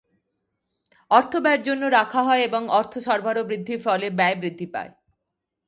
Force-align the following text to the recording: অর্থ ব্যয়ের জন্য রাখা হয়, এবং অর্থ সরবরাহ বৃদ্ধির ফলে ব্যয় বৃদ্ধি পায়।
অর্থ 1.11 1.33
ব্যয়ের 1.35 1.61
জন্য 1.63 1.83
রাখা 1.89 2.21
হয়, 2.23 2.41
এবং 2.43 2.61
অর্থ 2.69 2.93
সরবরাহ 2.97 3.43
বৃদ্ধির 3.43 3.79
ফলে 3.85 4.07
ব্যয় 4.09 4.37
বৃদ্ধি 4.41 4.67
পায়। 4.73 4.91